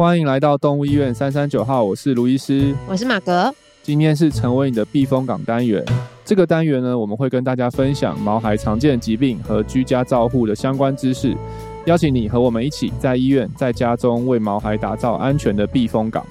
[0.00, 3.54] 欢迎来到动物医院三三九号，我是卢医师，我是马格。
[3.82, 5.84] 今天是成为你的避风港单元。
[6.24, 11.36] 这个单元呢，我们会跟大家分享毛孩常见疾病和居家照护的相关知识，
[11.84, 16.24] 邀请你和我们一起在医院、在家中为毛孩打造安全的避风港。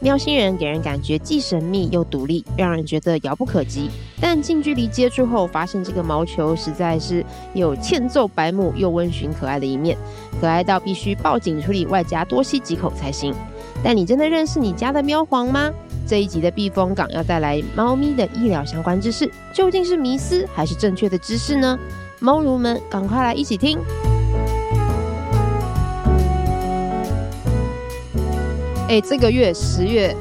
[0.00, 3.88] 喵星人给人感觉既神秘又独立，让人觉得遥不可及。
[4.24, 9.98] 但近距离接触后，发现这个毛球实在是有欠揍白目又温驯可爱的一面，
[10.40, 13.34] 可爱到必须报警处理，外加多吸几口才行。
[13.82, 15.68] 但你真的认识你家的喵皇吗？
[16.06, 21.76] 这一集的避风港要带来猫咪的医疗相关知识，究竟是迷思还是正确的知识呢？
[22.20, 23.76] 猫奴们，赶快来一起听！
[28.88, 30.14] 哎、这个月十月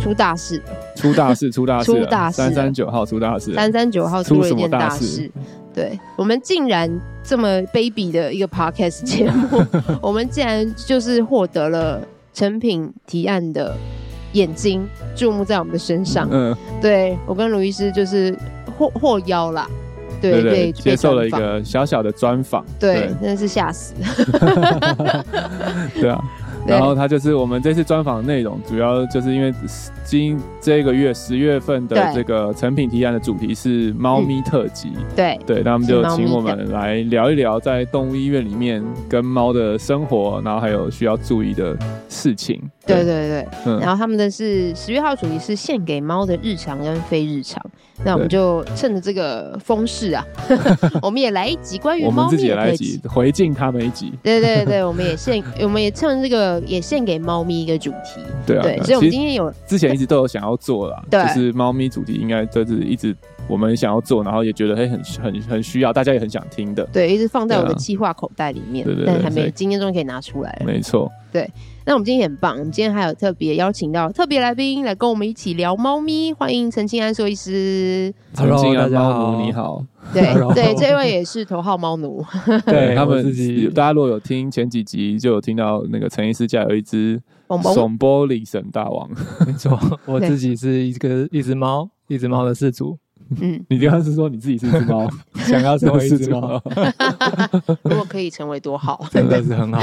[0.00, 0.62] 出大事，
[0.98, 5.30] 出大事， 出大事，出大事，三三九号出大事，三三九号出了一件大事。
[5.74, 6.90] 对，我们竟然
[7.22, 9.64] 这么卑鄙的一个 podcast 节目，
[10.02, 12.00] 我们竟然就是获得了
[12.34, 13.76] 成品提案的
[14.32, 16.26] 眼睛注目在我们的身上。
[16.32, 18.36] 嗯，对，我跟卢医师就是
[18.76, 19.68] 获获邀啦，
[20.20, 23.94] 对对，对，对，接受了一个小小的专访，对，真的是吓死。
[25.94, 26.20] 对啊。
[26.68, 29.52] 然后他就是我们这次专访的内容，主要就是因为
[30.04, 35.38] 今这个月十月份的这个成品提案的主题是猫咪特辑，嗯、对。
[35.46, 41.76] 对，那我们就请我们来聊一聊在动物医院里面跟猫的生活，然后还有需要注意的
[42.08, 42.60] 事情。
[42.94, 43.04] 对。
[43.04, 47.62] 对对，嗯，然后他们的是十月号主题是献给猫的日常跟非日常，
[48.04, 50.24] 那我们就趁着这个风势啊，
[51.00, 54.12] 我们也来一集关于猫咪的， 我们自己也来一集回敬他们一集。
[54.22, 58.20] 对对对， 我们也献，我们也趁这个也献给猫咪一个主题。
[58.46, 66.84] 对啊，对，所以我们今天有之前一直都有想要做啦，就是猫咪主题应该就是一直我们想要做，然后也觉得很很很需要，大家也很想听的。
[66.92, 70.66] 对，一直放在我的计划口袋里面，对对，但还没今天终于可以拿出来了。
[70.66, 71.48] 没错，对。
[71.88, 78.12] 那我们今天也很棒，我们今天还有特别邀请到特别来宾来跟我们一起聊猫咪，欢迎陈清安兽医师。
[78.34, 79.82] 陈钦安猫奴你好，
[80.12, 82.22] 对 对，这位也是头号猫奴。
[82.66, 87.18] 对他们自己，大家如果有听前几集，就有听到那个陈医师家有一只
[87.72, 89.08] 怂波里神大王。
[89.46, 92.98] 没错，我自己是一个一只猫，一只猫的饲主。
[93.40, 95.08] 嗯， 你刚刚是说你自己是一只猫，
[95.46, 96.60] 想要成为一只猫，
[97.84, 99.80] 如果可以成为多好，真的是很好。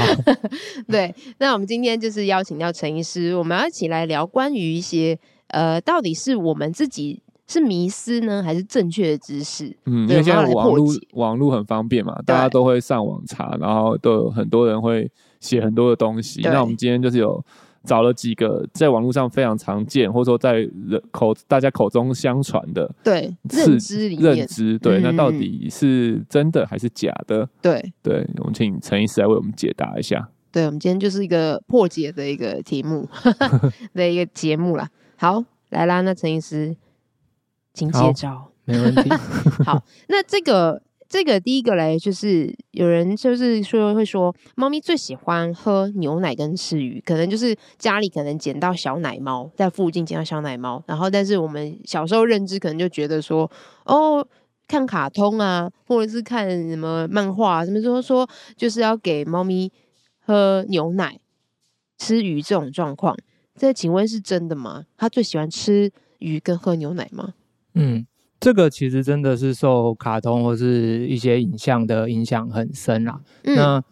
[0.88, 5.18] 对，那我们今天就是邀请到陈医师，我们要一起来聊关于一些
[5.48, 9.76] 呃，到底是我们自己是迷失呢，还是正确的知识？
[9.86, 16.40] 嗯，因为现在网络网络很方便嘛，大家都会上网查，然后都有很多人会写很多的东西。
[16.42, 17.44] 那我们今天就是有。
[17.86, 27.48] 找了几个在网络上非常常见，或者说在人口大家口中相传的对认知里面认知对、嗯，那到底是真的还是假的？
[27.62, 30.28] 对对，我们请陈医师来为我们解答一下。
[30.50, 33.08] 对，我们今天就是一个破解的一个题目
[33.94, 34.90] 的一个节目啦。
[35.16, 36.76] 好，来啦，那陈医师，
[37.72, 39.08] 请接招，没问题。
[39.64, 40.82] 好，那这个。
[41.08, 53.50] 这个第一个嘞，就是有人就是说会说，猫咪最喜欢喝牛奶跟吃鱼，可能就是家里可能捡到小奶猫，在附近捡到小奶猫，然后但是我们小时候认知可能就觉得说，
[53.84, 54.26] 哦，
[54.66, 59.70] 看卡通啊，或者是看什么漫画，什么时候说就是要给猫咪
[60.18, 61.20] 喝牛奶、
[61.98, 63.16] 吃鱼这种状况，
[63.54, 64.84] 这请问是真的吗？
[64.96, 67.34] 它最喜欢吃鱼跟喝牛奶吗？
[67.74, 68.06] 嗯。
[68.38, 73.18] 这个其实真的是受卡通或是一些影像的影响很深啦。
[73.44, 73.82] 嗯、那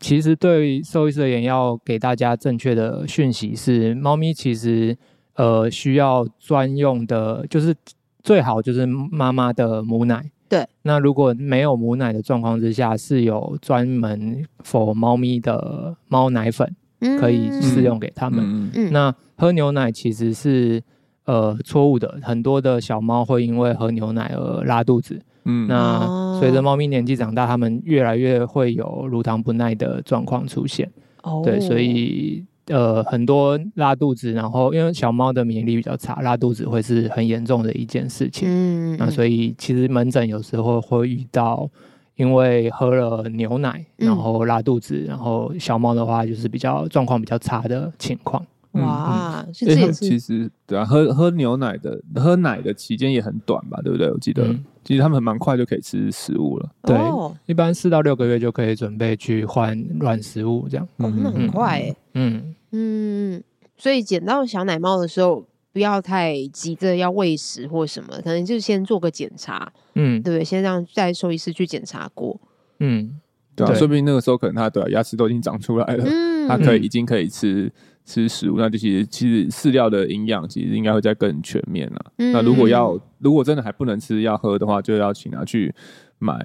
[0.00, 4.96] 其实对兽医师而言，要给大家正确的讯息是，猫咪其实
[5.36, 7.74] 呃需要专用的，就是
[8.22, 10.30] 最好就是妈妈的母奶。
[10.48, 10.66] 对。
[10.82, 16.74] 那如果没有母奶的状况之下，是有专门 for 猫咪的猫奶粉
[17.20, 18.40] 可以适用给他们。
[18.44, 18.92] 嗯嗯。
[18.92, 20.82] 那喝牛奶其实是。
[21.26, 25.20] 呃，错误的，很多的小猫会因为喝牛奶而拉肚子。
[25.44, 30.90] 嗯，那随着猫咪年纪长大，它们越来越会有乳糖不耐的状况出现。
[31.22, 38.48] 哦，对，所以呃，很多拉肚子，然后因为小猫的免疫力比较差，拉肚子会是很严重的一件事情。
[38.50, 41.68] 嗯，那所以其实门诊有时候会遇到，
[42.16, 48.42] 因为喝了牛奶，然后拉肚子，然后小猫的话就是比较状况比较差的情况。
[48.74, 54.10] 哇，嗯嗯、所以他们其实对啊，喝喝牛奶的喝奶的期间也很短吧，对不对？
[54.10, 56.68] 我记得，嗯、其实他们蛮快就可以吃食物了。
[56.82, 60.86] 对，哦、一般四到六个月就可以准备去换软食物，这样。
[60.96, 61.96] 哦，那很快诶。
[62.14, 63.42] 嗯嗯，
[63.76, 69.72] 所以捡到小奶猫的时候，不要太急着要喂食或什么，可能就先做个检查。
[69.94, 72.40] 嗯，对，先让带兽医师去检查过。
[72.80, 73.20] 嗯。
[73.56, 77.72] 对啊，说不定那个时候可能他的牙齿都已经长出来了，嗯，它可以已经可以吃
[78.04, 82.12] 吃食物，那就其实其实饲料的营养其实应该会再更全面了。
[82.16, 85.74] 那如果要如果真的还不能吃要喝的话，就要请他去
[86.18, 86.38] 买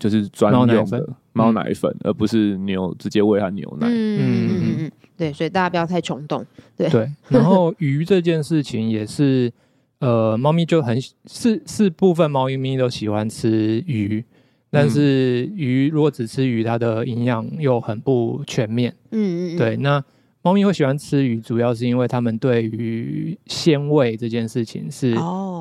[0.00, 3.86] 就是专用的猫奶粉，而不是牛直接喂它牛奶。
[3.88, 6.44] 嗯嗯嗯，对，所以大家不要太冲动。
[6.76, 9.52] 对对， 然后鱼这件事情也是。
[9.98, 14.24] 呃，猫咪就很是是部分猫咪都喜欢吃鱼，
[14.68, 18.92] 但是鱼如果只吃鱼，它的营养又很不全面。
[19.12, 19.76] 嗯嗯，对。
[19.76, 20.02] 那
[20.42, 25.14] 猫咪会喜欢吃鱼，主要是因为它们对于鲜味这件事情是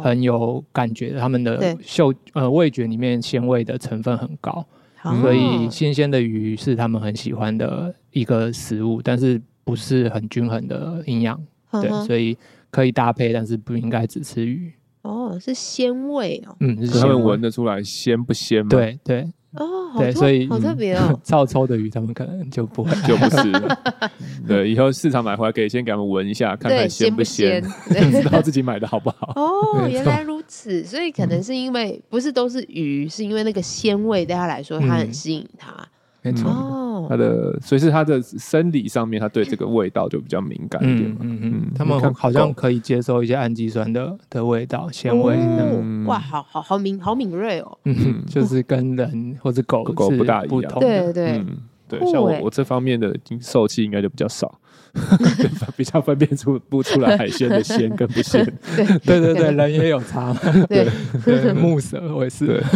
[0.04, 4.66] 很有感觉的，它们的嗅呃味觉里面鲜味的成分很高，
[5.22, 11.42] 所以新鲜的鱼是它们很喜欢的一个食物，但是不是很均衡的营养。
[11.72, 12.38] 对，所以。
[12.72, 14.72] 可以搭配，但是不应该只吃鱼。
[15.01, 16.56] 哦，是鲜味哦。
[16.62, 18.69] 嗯，是他们闻得出来鲜不鲜吗？
[18.69, 19.30] 对对。
[19.94, 21.18] 哦，对，所以好特别哦。
[21.24, 23.78] 照抽的鱼，他们可能就不会就不吃了。
[24.48, 29.34] 对，以后市场买回来可以先给他们闻一下，看看鲜不鲜， 知道自己买的好不好。
[29.36, 35.74] 哦，原来如此，所以可能是因为不是都是鱼，是因为那个鲜味对他来说，他很吸引他。
[36.23, 41.18] 没错，哦，它的所以是它的生理上面，它对这个味道就比较敏感一点嘛。
[41.21, 45.35] 嗯嗯，他们好像可以接受一些氨基酸的的味道、鲜味。
[46.06, 47.77] 哇，好好好敏好敏锐哦。
[47.85, 50.79] 嗯，就是跟人或者狗狗不大一样。
[50.79, 51.44] 对对
[51.89, 54.59] 对，像我我这方面的受气应该就比较少，
[55.75, 58.45] 比较分辨出不出来海鲜的鲜跟不鲜。
[58.75, 60.33] 对对对，人也有差。
[60.69, 60.88] 对
[61.25, 62.63] 对，木蛇我也是。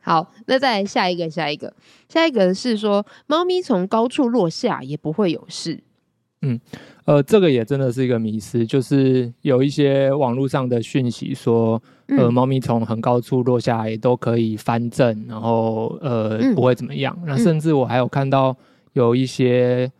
[0.00, 1.72] 好，那再来下一个，下一个，
[2.08, 5.80] 下一个是说，猫咪从高处落下也不会有事。
[6.42, 6.58] 嗯，
[7.04, 11.82] 呃，这个也真的是一个迷思，就是有一些网络上的讯息说，
[12.16, 17.18] 呃，猫咪从很高处落下也都可以翻正，然后呃不会怎么样。
[17.26, 18.56] 那甚至我还有看到
[18.92, 19.90] 有一些。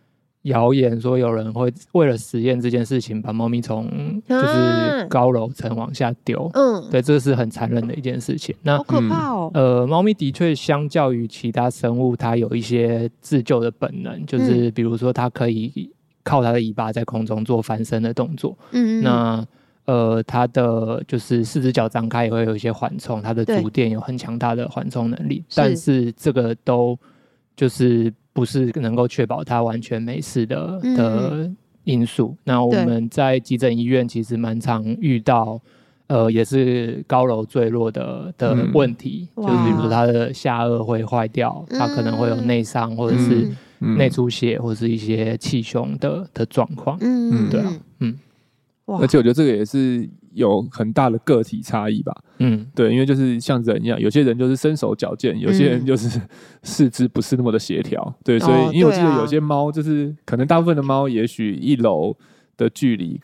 [0.48, 3.88] 谣言说有人会为了实验这件事情，把猫咪从
[4.28, 6.50] 就是高楼层往下丢。
[6.52, 8.54] 嗯，对，这是很残忍的一件事情。
[8.62, 9.50] 那好可怕哦。
[9.54, 15.90] 呃，猫咪的确相较于其他生物，它有一些自救的本能，就是比如说它可以
[16.22, 18.56] 靠它的尾巴在空中做翻身的动作。
[18.72, 19.46] 嗯，那
[19.86, 25.42] 呃，它的就是四只脚张开也会有一些缓冲，它的足垫有很强大的缓冲能力。
[25.54, 26.98] 但是这个都
[27.56, 28.12] 就是。
[28.38, 31.50] 不是能够确保他完全没事的的
[31.82, 32.36] 因素。
[32.36, 35.60] 嗯、那我们在急诊医院其实蛮常遇到，
[36.06, 43.50] 呃，也是高楼坠落的的问题，嗯、就是比如说它的下颚会坏掉，他可能会有内伤或者是
[43.80, 46.96] 内出血或者是一些气胸的的状况。
[47.00, 48.16] 嗯，对啊，嗯。
[48.96, 52.14] 而且我觉得这个也是有很大的个体差异吧。
[52.38, 56.18] 嗯，对，因为就是像人一样，有些人就是身手矫健，有些人就是
[56.62, 58.14] 四肢不是那么的协调。
[58.24, 62.16] 对，所以因为我记得有些猫就是可能大部分的猫，也许一楼
[62.56, 63.20] 的距离，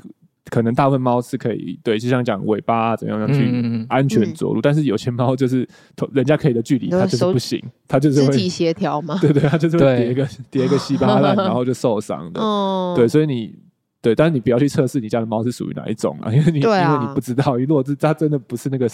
[0.50, 5.66] 可能大部分猫是可以对，就像讲尾巴怎样样去安全着陆，但是有些猫就是
[6.12, 9.16] 人家可以的距离，它就是不行，它就是会肢体协调嘛。
[9.22, 12.40] 对对，它就是会叠一个叠一个稀巴烂， 然后就受伤的。
[12.42, 13.54] 哦，对，所以你。
[14.04, 18.86] 对，但是你不要去测试你家的猫是属于哪一种啊，因为你、啊、因为你不知道，如果是它真的不是那个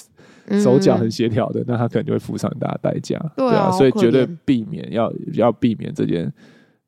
[0.62, 3.18] 手脚很协调的，嗯、那它可能就会付上很大的代价。
[3.36, 6.32] 对啊，对啊，所以绝对避免要要避免这件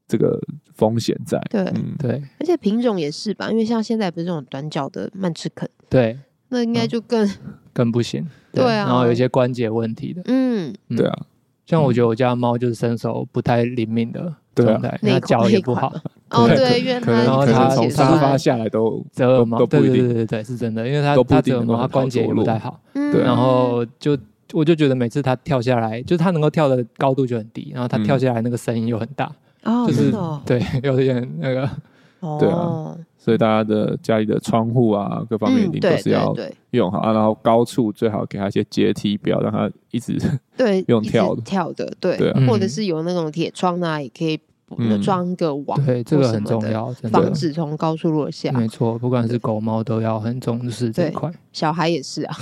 [0.07, 0.41] 这个
[0.73, 1.41] 风险在。
[1.51, 6.17] 对，嗯，对，而且品种也是吧，因为像现在不是这种短脚的曼赤肯，对，
[6.51, 8.25] 那应该就更、嗯、更不行。
[8.53, 11.27] 对，对啊，然后有一些关节问题的，嗯，对啊，
[11.67, 14.33] 像我觉得我家的猫就是身手不太灵敏的。
[14.55, 15.93] 对啊，那脚也不好
[16.31, 16.49] 哦。
[16.49, 22.79] 对，因为然后它从沙发下来都折耳毛，对对对对对，是真的，因为他他折耳毛，他关节也不太好。
[22.93, 24.17] 对，然后就
[24.53, 29.31] 我就觉得每次他跳下来，就是他能够跳的高度就很低，然后他跳下来那个声音又很大，
[29.87, 30.13] 就是
[30.45, 31.69] 对，有点那个，
[32.39, 32.97] 对啊。
[33.19, 36.35] 所以大家的家里的窗户啊，各方面一定都是要
[36.71, 37.13] 用好啊。
[37.13, 40.19] 然后高处最好给它一些阶梯，不要让它一直
[40.57, 44.41] 对用跳的跳的，对，或者是有那种铁窗啊，也可以
[45.01, 48.51] 装个网，对，这个很重要，防止从高处落下。
[48.51, 52.37] 没错，不管是狗猫都要很重视这块，小孩也是啊，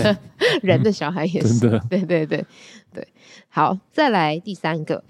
[0.62, 2.42] 人的小孩也是，对对对
[2.94, 3.06] 对。
[3.48, 5.04] 好，再来第三个。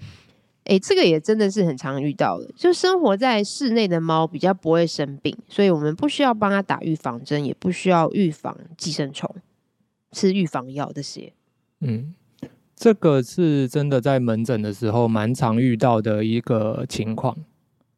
[0.65, 9.29] 哎，这个也真的是很常遇到的，就生活在室内的猫比较不会生病，所以我们不需要帮它打预防针，也不需要预防寄生虫，
[10.13, 11.33] 吃预防药这些。
[11.81, 12.13] 嗯，
[12.77, 17.35] 这个是真的在门诊的时候蛮常遇到的一个情况。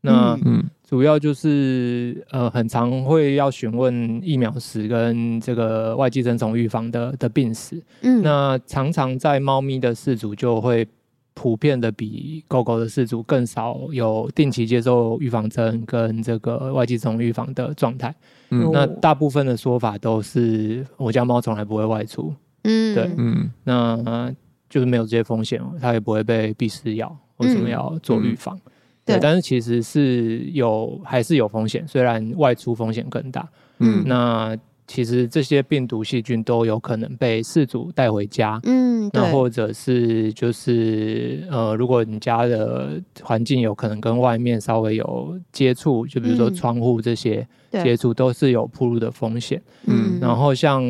[0.01, 7.79] 那嗯，主要就是呃，很常会要询问疫苗史跟这个外寄生虫预防的的病史。
[8.01, 10.87] 嗯，那常常在猫咪的饲主就会。
[11.35, 18.15] 普遍的比狗狗的饲主更少有定期接受预防针跟这个外寄生虫预防的状态。
[18.49, 22.33] 嗯，那大部分的说法都是我家猫从来不会外出。
[22.63, 24.33] 嗯，对，嗯，那
[24.67, 28.55] 就是没有这些风险，它也不会被必虱咬，为什么要做预防？
[28.55, 28.71] 嗯
[29.05, 33.47] 对，但是其实是有还是有风险，虽然外出风险更大。
[33.77, 38.59] 嗯，那其实这些病毒细菌都有可能被饲主带回家。
[38.63, 49.61] 嗯，那或者是就是呃，如果你家的环境有可能跟外面稍微有接触，就比如说窗户这些接触，都是有铺路的风险。
[49.85, 50.83] 嗯，然后像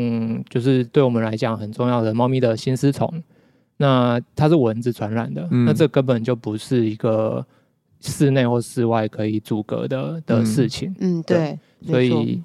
[0.50, 3.24] 就是对我们来讲很重要的猫咪的心丝虫，
[3.78, 7.46] 那它是蚊子传染的，嗯，那这根本就不是一个。
[8.02, 12.40] 室内或室外可以阻隔的的事情，嗯，对，所以，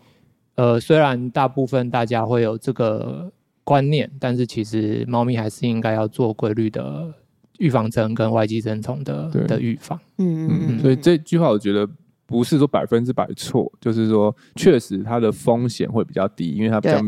[0.60, 3.32] 呃，虽然大部分大家会有这个
[3.64, 7.10] 观念，但是其实猫咪还是应该要做规律的
[7.56, 9.98] 预防针跟外寄生虫的的预防。
[10.18, 10.78] 嗯嗯嗯。
[10.80, 11.88] 所以这句话我觉得
[12.26, 17.02] 不是说百分之百错，就是说确实它的风险会比较低，因为它比较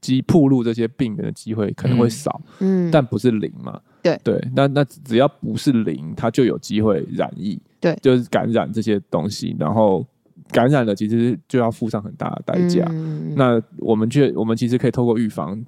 [0.00, 3.80] 机暴露这些病源的机会可能会少，嗯，但不是零嘛。
[4.04, 7.60] 对对，那那只要不是零，它就有机会染疫。
[7.80, 10.06] 对，就是感染这些东西，然后
[10.54, 12.86] 感染了，其实就要付上很大的代价。
[12.90, 15.60] 嗯、那我们却，我们其实可以透过预防，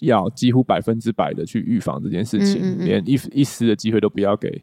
[0.00, 2.84] 要几乎百分之百的去预防这件事情，嗯嗯嗯。
[2.84, 4.60] 连一一丝的机会都不要给，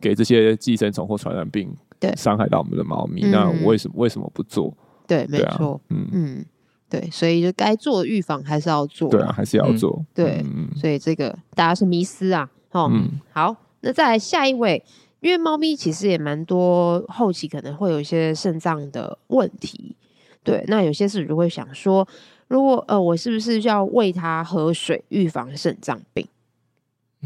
[0.00, 2.12] 给这些寄生虫或传染病对。
[2.16, 3.22] 伤害到我们的猫咪。
[3.30, 4.76] 那为什么为什么不做？
[5.06, 6.08] 对，没错，嗯。
[6.10, 6.44] 嗯，
[6.88, 14.82] 对，所以就该做的预防还是要做，对啊，还是要做，嗯、对，嗯、所以这个大家是迷思啊，哦，嗯、好，那再来下一位。
[15.20, 19.94] 因为猫咪其实也蛮多，后期可能会有一些肾脏的问题，
[20.42, 20.64] 对。
[20.66, 22.06] 那有些事主就会想说，
[22.48, 26.26] 如果呃，我是不是要喂它喝水，预防肾脏病？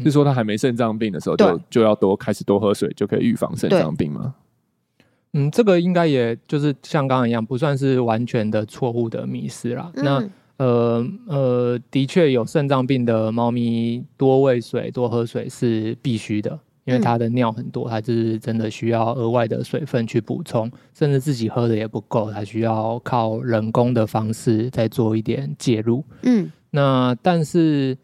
[0.03, 4.35] 是说它还没肾脏病的时候就，就要多开始多喝水，就可以预防肾脏病吗？
[5.31, 9.89] 嗯，这个应该也就是像刚刚一样，不算是完全的错误的迷思啦。
[9.95, 16.59] 嗯、那呃呃，的确有肾脏病的猫咪，多喂水、多喝水是必须的。
[16.85, 26.03] 因为它的尿很多，它就是真的需要额外的水分去补充，甚至自己喝的也不够，它需要靠人工的方式再做一点介入。
[26.21, 27.97] 嗯，那但是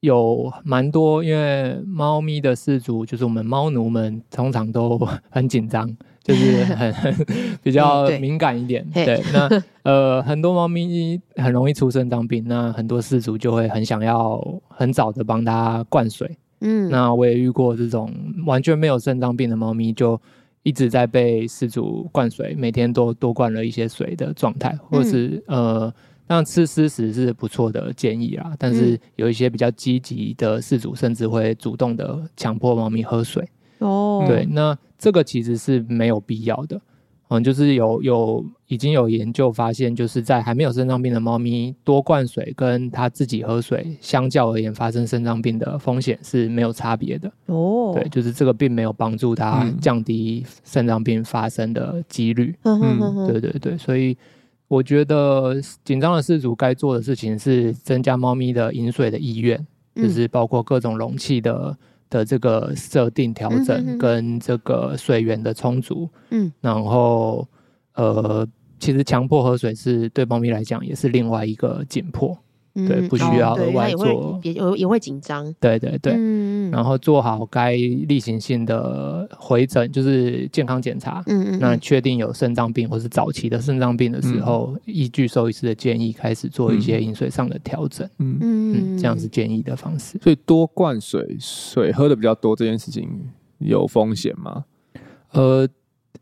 [0.00, 4.98] 有蛮多，因为猫咪的饲主就是我们猫奴们，通常都
[5.28, 5.88] 很紧张，
[6.22, 6.94] 就是很
[7.62, 8.88] 比较敏感一点。
[8.94, 16.36] 对，对，那 呃，很多猫咪很容易出肾脏病，那很多饲主就会很想要很早的帮它灌水。
[16.62, 18.10] 嗯，那我也遇过这种
[18.46, 20.20] 完全没有肾脏病的猫咪，就
[20.62, 25.94] 一直在被饲主灌水，每天都多灌了一些水的状态，或是、嗯、呃，
[26.28, 28.54] 让吃湿食是不错的建议啦。
[28.58, 33.46] 但是有一些比较积极的饲主，甚至会主动的强迫猫咪喝水。
[33.78, 36.80] 哦，对，那这个其实是没有必要的。
[37.32, 47.32] 嗯，就是有有已经有研究发现，就是在还没有肾脏病的猫咪多灌水，跟它自己喝水，相较而言，发生肾脏病的风险是没有差别的。
[47.46, 52.54] 哦，对，就是这个并没有帮助它降低肾脏病发生的几率。
[52.64, 54.14] 嗯，对对对，所以
[54.68, 61.74] 我觉得紧张的饲主该做的事情是增加猫咪的饮水的意愿，就是包括各种容器的。
[62.12, 67.48] 的这个设定调整跟这个水源的充足，嗯，然后
[67.94, 68.46] 呃，
[68.78, 72.38] 其实强迫喝水是对猫咪来讲也是另外一个紧迫。
[72.74, 75.54] 对，不需要额外做，也也也会紧张。
[75.60, 81.22] 对对对，嗯，然后做好该例行性的回诊，就是健康检查。
[81.26, 81.58] 嗯嗯。
[81.60, 88.08] 那确定有肾脏病或是早期的肾脏病的时候，依据兽医师的建议，开始做一些饮水上的调整。
[88.18, 90.18] 嗯嗯，这样是建议的方式。
[90.22, 93.08] 所以多灌水，水喝的比较多这件事情
[93.58, 94.64] 有风险吗？
[95.32, 95.68] 呃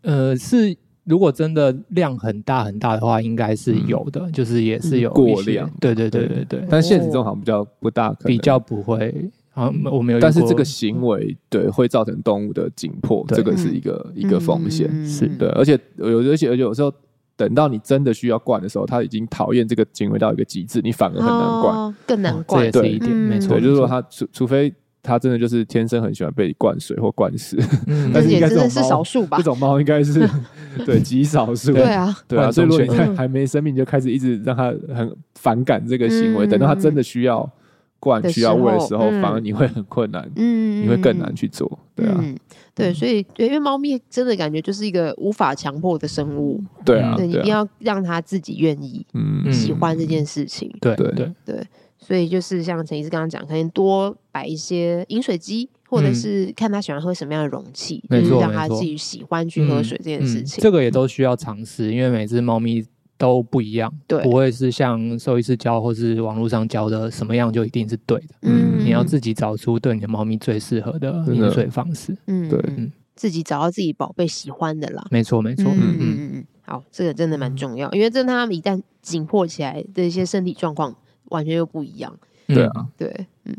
[0.02, 0.76] 呃是。
[1.10, 5.68] 如果真的量很大很大的话，应该是有的，嗯、就是也是有过量。
[5.80, 6.64] 对对对对对。
[6.70, 9.28] 但现实中好像比较不大可能，比较不会。
[9.50, 10.20] 好像我没有。
[10.20, 14.88] 但是这个行为对会造成动物的紧迫，对这个是一个、嗯、一个风险。
[14.88, 16.92] 嗯、是对，而且有而且而且有时候
[17.36, 22.70] 等到你真的需要灌的时候，它已经讨厌这个行为到一个极致，你反而很难灌，哦、更难灌。
[22.70, 23.58] 这也是一点，没错。
[23.58, 24.72] 就是说它除除非。
[25.02, 29.38] 它真的就是天生很喜欢被灌水或灌食，嗯、但是应该是少数吧？
[29.38, 30.28] 这种猫应该是
[30.84, 31.72] 对极少数。
[31.72, 32.52] 对啊，对啊。
[32.52, 37.50] 所以如果你在还没生病就开始一直让它很反感这个行为，嗯、等到它真的需要
[37.98, 41.78] 灌、需要喂的时候，嗯、反而你会很困难，嗯，你会更难去做。
[41.96, 42.36] 对啊，嗯、
[42.74, 46.62] 对，所以因为猫咪真的感觉就是一个无法强迫的生物。
[46.84, 50.70] 对啊，对，你一定要让它自己愿意、嗯，喜欢这件事情。
[50.80, 51.10] 对对
[51.44, 51.66] 对。
[52.00, 60.60] 对所以就是像陈医师刚刚讲，可能多摆一些饮水机，或者是看他喜欢喝什么样的容器，嗯、就是让他自己喜欢去喝水这件事情。
[60.60, 62.84] 嗯嗯、这个也都需要尝试，因为每只猫咪
[63.16, 68.34] 都不一样，对，不会是像兽医师教或是网络上教的什么样就一定是对的。
[68.42, 72.16] 嗯，你要自己找出对你的猫咪最适合的饮水方式。
[72.26, 75.06] 嗯，对，嗯，自己找到自己宝贝喜欢的啦。
[75.10, 75.70] 没错，没错。
[75.70, 76.44] 嗯嗯嗯。
[76.62, 80.96] 好，这个真的蛮重要，因为真的他们一旦紧迫起来的一些身体状况
[81.30, 82.16] 完全又不一样。
[82.46, 83.56] 对啊，对，嗯。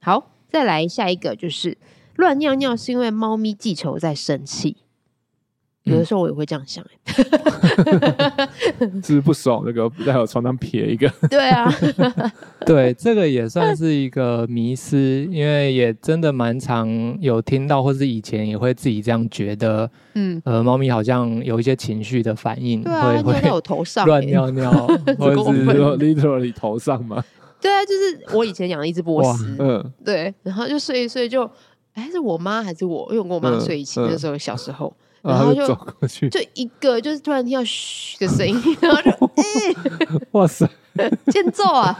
[0.00, 1.76] 好，再来下一个就是
[2.16, 4.76] 乱尿尿是因为猫咪记仇在生气。
[5.84, 7.14] 有的时候我也会这样想，哎，
[8.80, 9.62] 是不是不爽？
[9.66, 11.06] 那个在我床上撇一个。
[11.28, 11.70] 对啊，
[12.64, 14.96] 对，这个也算是一个迷思，
[15.30, 16.88] 因为也真的蛮常
[17.20, 19.90] 有听到，或是以前也会自己这样觉得。
[20.14, 24.70] 嗯，呃，猫咪好像有一些情绪的反应，会会在我头上乱尿尿，
[25.18, 27.22] 或者是说 literally 头上吗？
[27.60, 31.50] 对啊，就是我以前养了一只波斯，嗯，对，然后就睡一睡就，
[31.92, 33.06] 哎，是我妈还是我？
[33.10, 34.94] 因为我跟我妈睡一起，那时候小时候。
[35.24, 39.42] 然后就走过去，就一个就是突然听到嘘的声音，然后就哎，
[40.32, 40.68] 哇塞，
[41.32, 41.96] 欠揍啊！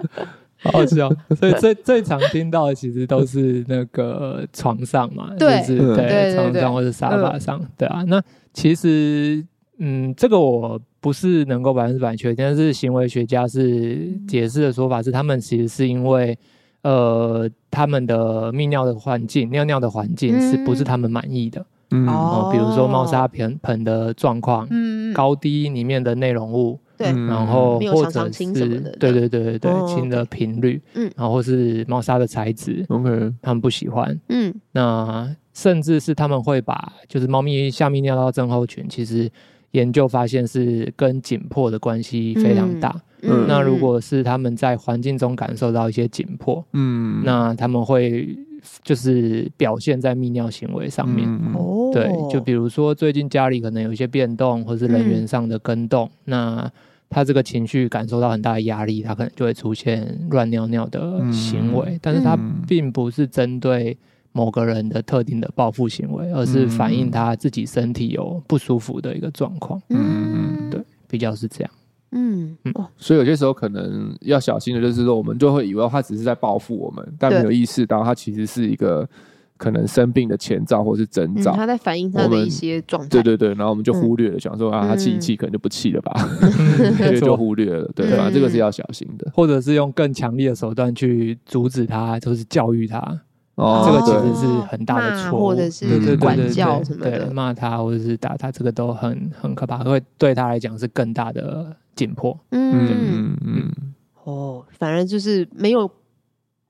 [0.64, 1.10] 好好笑。
[1.38, 8.02] 所以最最常听到的其实都是那个床上嘛，就是对床上或者沙发上，对啊。
[8.06, 8.22] 那
[8.54, 9.44] 其实
[9.78, 16.38] 嗯，这个我不是能够百分之百确定，但是行为学家是解释的说法是，他们其实是因为
[16.82, 21.66] 呃，他们的泌尿的环境、尿尿的环境是不是他们满意的？
[21.90, 29.12] 嗯，哦，比如说猫砂盆盆的状况，嗯，高低里面的内容物，对，然后或者是对。
[29.12, 39.30] 对对对对，清的频率，嗯，然后是猫砂的材质，OK，他们不喜欢，嗯，那甚至是他们会把就是猫咪下泌尿道症候群，其实
[39.72, 48.36] 研究发现是跟紧迫的关系非常大，嗯，那如果是他们在环境中感受到一些紧迫，嗯，那他们会。
[48.82, 56.72] 就是表现在泌尿行为上面，嗯、对，就比如说最近家里可能有一些变动，或是人员上的更动，嗯、那
[57.10, 63.96] 他这个情绪感受到很大的压力，他可能就会出现乱尿尿的行为，嗯、但是他并不是针对
[64.32, 71.70] 某个人的特定的报复行为，而是反映他自己身体有不舒服的一个状况，嗯，对，比较是这样。
[72.16, 72.56] 嗯，
[72.96, 79.06] 所以有些时候可能要小心的，就是说我们就会以为他只是在报复我们，但没有意识到他其实是一个
[79.56, 83.08] 可能生病的前兆或是征兆，他在反映他的一些状态。
[83.08, 86.12] 对对对，然后我们就忽略了，想说啊，他气一气可能就不气了吧，
[86.98, 87.90] 所以就忽略了。
[87.94, 88.30] 对吧？
[88.32, 93.20] 这个是要小心的，或者是用更强烈的手段去阻止他，就是教育他。
[93.56, 101.74] 哦，这个其实是很大的错误，或者是管教什么的，骂他或者是打他，这个都很很可怕，会对他来讲是更大的。
[101.94, 102.86] 紧迫，嗯。
[102.88, 103.72] 嗯嗯，
[104.24, 105.90] 哦，反而就是没有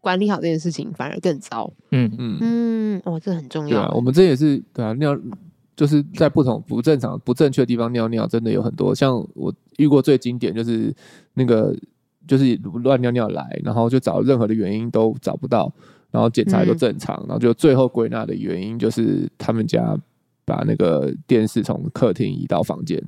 [0.00, 2.10] 管理好这件事情，反而更糟，嗯。
[2.18, 2.38] 嗯。
[2.40, 3.70] 嗯，哦，这很重要。
[3.70, 5.18] 对啊，我们这也是对啊，尿
[5.76, 8.94] 就是在不同不正常、不正确的地方尿尿，真的有很多。
[8.94, 10.94] 像我遇过最经典就是
[11.34, 11.74] 那个
[12.28, 15.72] 就是乱尿尿来，然后就找任何的原因都找不到，
[16.12, 19.98] 然后检查都正常，嗯、然后就最后归纳的原因就是他们家
[20.44, 23.02] 把那个电视从客厅移到房间。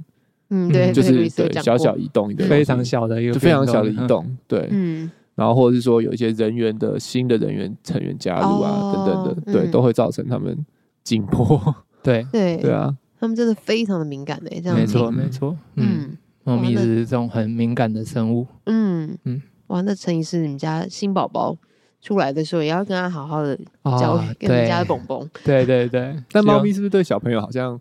[0.49, 10.57] 嗯，对，就是对小小移动一个非常小的一个，就非常小的移动，对，嗯，然后或者是说有一些人员的新的人员成员加入啊，等等的，对，都会造成他们
[11.03, 21.57] 紧迫 对，对，对啊，他们真的非常的敏感的，这样，没错，没错，嗯，猫咪是这种很敏感的生物，嗯嗯，哇，那陈医师，你们家新宝宝
[22.01, 23.59] 出来的时候也要跟他好好的
[23.99, 27.81] 教，跟你们家的蹦蹦，对对对，但猫咪是不是对小朋友好像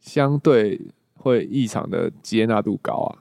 [0.00, 0.80] 相对？
[1.22, 3.18] 会异常的接纳度高啊，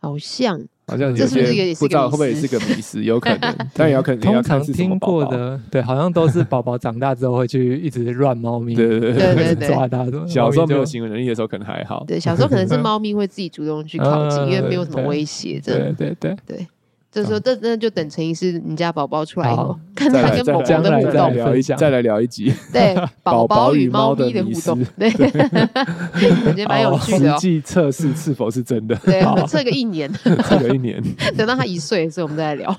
[0.00, 0.60] 好像。
[0.88, 9.54] 好像有些不知道会不会也是个迷思，有可能， 但也有可能通常听过的，对，好像都是宝宝长大之后会去一直乱猫咪，对对对。
[9.54, 10.04] 对，抓它。
[10.26, 16.36] 小时候没有行为能力的时候可能还好，对，小时候可能是猫咪会自己主动去靠近，因为没有什么威胁，对对对。
[16.44, 16.66] 对。
[17.12, 22.50] 就是说，这那就等陈医师你家宝宝出来以后，看他跟宝宝的互动，再来聊一集。
[22.72, 25.10] 对，宝宝与猫咪的互动，对，
[26.42, 27.34] 感觉蛮有趣的。
[27.34, 28.96] 实际测试是否是真的？
[29.04, 31.02] 对，测个一年，测个一年，
[31.36, 32.74] 等到他一岁所以，我们再来聊。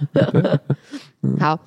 [1.39, 1.59] 好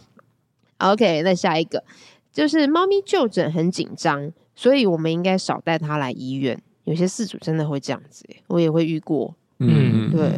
[0.78, 1.84] ，OK，那下一个
[2.32, 6.60] 就是猫咪就诊很紧张，所以我们应该少带它来医院。
[6.82, 9.32] 有些事主真的会这样子，我也会遇过。
[9.60, 10.32] 嗯，对。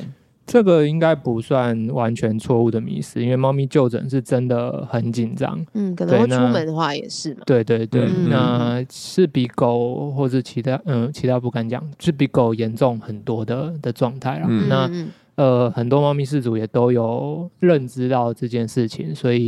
[0.49, 5.63] 这个应该不算完全错误的迷思，因为猫咪就诊是真的很紧张。
[5.75, 7.43] 嗯，可能会出门的话也是嘛。
[7.45, 14.47] 对对对，嗯、那是比狗或者其他嗯其他不敢讲，是比狗严重很多的的状态啦。
[14.49, 14.91] 嗯、那
[15.35, 19.47] 呃很多猫咪饲主也都有认知到这件事情，所以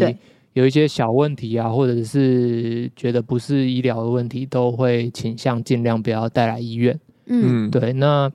[0.53, 7.01] 有一些小问题啊，或者是觉得不是医疗的问题，都会倾向尽量不要带来医院。
[7.27, 7.95] 嗯，对。
[7.95, 8.31] 那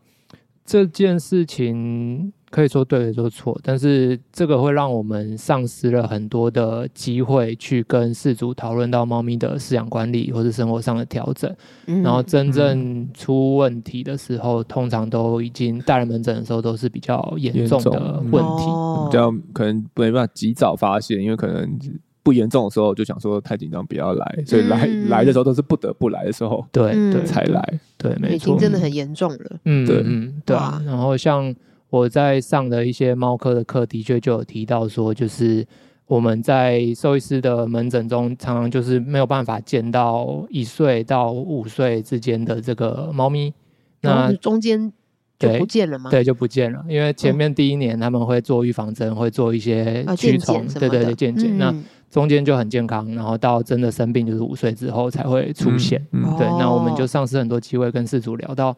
[0.65, 11.53] 这件事情可以说对，可以说错，但是这个会让我们丧失了很多的机会去跟饲主讨论到猫咪的饲养管理或者生活上的调整。
[11.87, 21.77] 嗯，然后真正出问题的时候，通常都已经带来门诊的时候都是比较严重的问题，嗯，比较可能没办法及早发现，因为可能。
[22.25, 30.01] 不严重的时候就想说太紧张不要来，所以来、嗯、来的时候都是不得不来的时候，对对才来，对没错，已经真的很严重了，嗯对。
[30.03, 30.81] 嗯对啊。
[30.87, 31.53] 然后像
[31.95, 35.65] 我在上的一些猫科的课，的确就有提到说，就是
[36.07, 43.53] 我们在兽医师的门诊中，常常就是没有办法见到一岁到五岁之间的这个猫咪，
[44.01, 44.91] 那中间
[45.39, 46.09] 就不见了吗？
[46.09, 51.73] 对，就不见了，因为前面第一年他们会做预防针，会做一些驱虫，对对对，健检那。
[52.11, 55.99] 中间就很健康，然后到真的生病就是五岁之后才会出现。
[56.11, 58.73] 嗯嗯、对，那我们就丧失很多机会跟事主聊到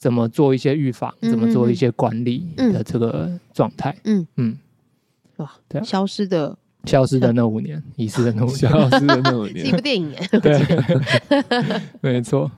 [0.00, 3.94] 怎么做一些预防，嗯、怎么做一些管理的这个状态。
[4.04, 4.56] 嗯嗯，
[5.36, 10.10] 哇，对，消失的消失的那五年，遗失的那五年， 消失的那五年，是一部电影。
[10.40, 10.58] 对，
[12.00, 12.50] 没错。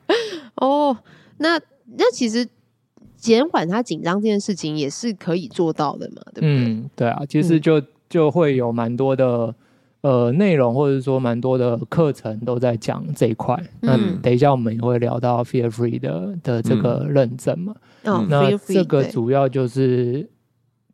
[0.55, 0.97] 哦，
[1.39, 1.59] 那
[1.97, 2.49] 那其实
[3.17, 6.49] 减缓他紧张这件事情也是可以做到的嘛，对不对？
[6.49, 9.53] 嗯，对啊，其实就就会有蛮多的。
[10.03, 13.57] 呃，内容或者说蛮多的课程都在讲这一块。
[13.81, 17.75] 那等一下我们也会聊到 Fear Free 的的这个认证嘛。
[18.05, 20.29] 嗯，那这个主要就是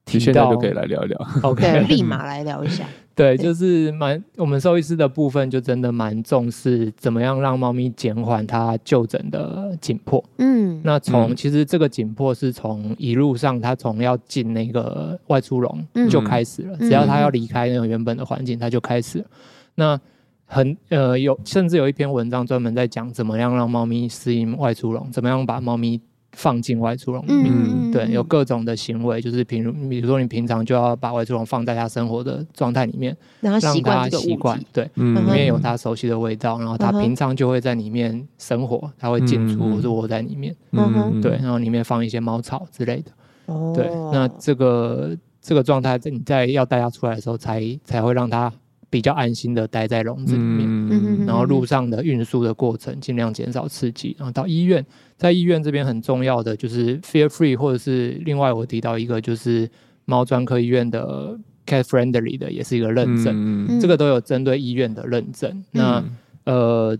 [0.04, 1.26] 提到，现在就可以来聊一聊。
[1.42, 2.84] OK，立马来聊一下。
[3.18, 10.24] 对，就是蛮我们兽医师的部分就真的蛮重视怎么样让猫咪减缓它就诊的紧迫。
[10.38, 19.24] 嗯，那从其实这个紧迫是从一路上它从要进那个外出笼就开始了，只要它要离开那种原本的环境，它就开始了。
[19.74, 20.00] 那
[20.46, 26.00] 很呃有甚至有一篇文章专门在讲怎么样让猫咪适应外出笼，怎么样把猫咪。
[26.38, 43.10] 放进外出笼里面，嗯、对，有各种的行为，就是比如，比如说你平常就要把外出笼放在他生活的状态里面，让他习惯，对，嗯、里面有他熟悉的味道，然后他平常就会在里面生活，他会进出或者窝在里面，嗯、对，然后里面放一些猫草之类的，
[43.48, 48.52] 嗯、对，那这个这个状态，你在要带他出来的时候才，才才会让他。
[48.90, 54.84] 比较安心的待在笼子里面，嗯、然后路上的运输的过程尽量减少刺激，然后到医院，
[55.16, 59.68] 在医院这边很重要的就是 Fear Free，或者是另外我提到一个就是
[60.06, 63.34] 猫专科医院的 Cat Friendly 的，也是一个认证，
[63.68, 65.50] 嗯、这个都有针对医院的认证。
[65.50, 66.04] 嗯、那
[66.44, 66.98] 呃，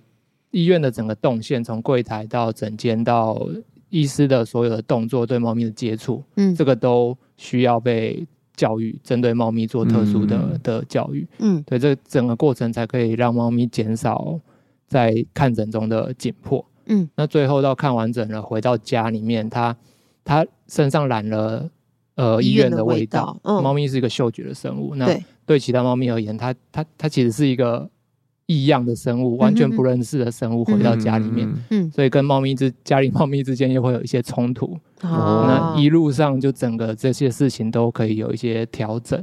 [0.51, 3.49] 医院的整个动线从柜台到诊间到
[3.89, 8.27] 医师的所有的动作对猫咪的接触，嗯，这个都需要被。
[8.59, 14.39] 教育针对猫咪做特殊的、嗯、的教育，嗯，对，这整个过程才可以让猫咪减少
[14.89, 19.77] 在看诊中的紧迫，嗯，那最后到看完整了，回到家里面，它
[20.25, 21.71] 它身上染了
[22.17, 25.07] 呃医院的味道，嗯，猫咪是一个嗅觉的生物，那
[25.47, 27.89] 对其他猫咪而言，它它它其实是一个。
[28.49, 39.23] 异样的生物，完全不认识的生物回到家里面，嗯，所以跟猫咪之家里猫咪之间又会有一些冲突，哦，那一路上就整个这些事情都可以有一些调整，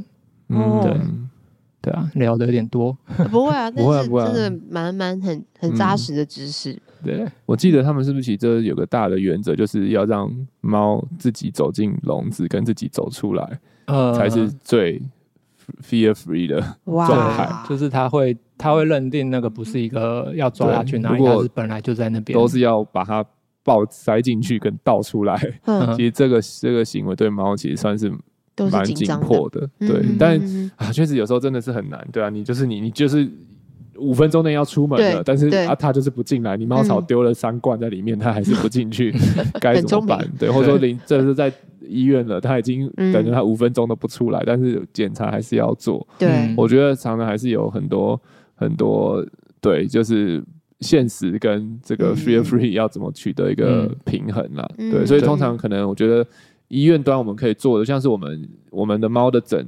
[0.49, 1.01] 嗯，对，
[1.81, 2.95] 对啊，聊的有点多，
[3.31, 6.79] 不会啊， 不会，不会，真的蛮蛮很很扎实的知识。
[7.03, 15.01] 对，我记得他们是不是其实有个大的原则，就是要让猫自己走进笼子，跟自己走出来，呃，才是最。
[15.81, 23.25] Fear free 的状态，就是他会他会认定那个不是一个要抓下去，那它是本来就在那边，都是要把它
[23.63, 25.35] 抱塞进去跟倒出来。
[25.65, 28.11] 嗯， 其实这个这个行为对猫其实算是
[28.71, 30.05] 蛮紧迫的，对。
[30.19, 30.39] 但
[30.75, 33.27] 啊，确实有时候真的是很难，对啊，你就是你，你就是
[33.97, 39.11] 五分钟内要出门了，但是啊，它就是不进来，你猫草丢了三罐在里面，它还是不进去，
[39.59, 40.25] 该怎么办？
[40.37, 41.51] 对，或者说 你这是在。
[41.87, 46.05] 医院了，他已经等着他五分钟都不出来，嗯、但是检查还是要做。
[46.19, 48.19] 对，我觉得常常还是有很多
[48.55, 49.25] 很多
[49.61, 50.43] 对，就是
[50.81, 54.69] 现实跟这个 fear free 要怎么取得一个平衡啦。
[54.77, 56.25] 嗯、对，所以通常可能我觉得
[56.67, 59.67] 医院端我们可以做的，像是我们我们的猫的诊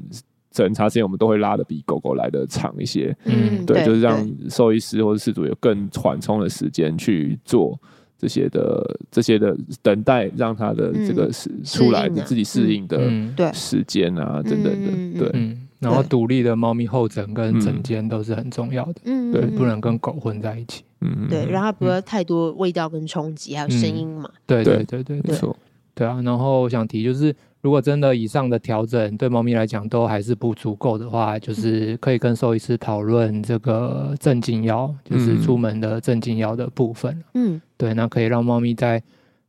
[0.51, 3.15] 诊查时间，我们都会拉的比狗狗来的长一些。
[3.25, 7.80] 嗯，对，对就是让兽医师或者饲主有更缓冲的时间去做。
[8.17, 14.73] 这些的这些的等待，让他的这个是出来自己适应的时间啊，等等
[15.13, 15.58] 的，对。
[15.80, 25.56] 然后独立的猫咪后枕跟枕间都是很重要的，嗯，对，不能跟狗混在一起，嗯，对，让它不要太多味道跟冲击，还有声音嘛，对对对对，没错，
[25.93, 26.19] 对啊。
[26.23, 27.36] 然后我想提就是。
[27.67, 37.21] 如果真的以上的调整对猫咪来讲都还是不足够的话，就是可以跟兽医师讨论这个镇静药，就是出门的镇静药的部分。
[37.34, 39.03] 嗯，对，那可以让猫咪在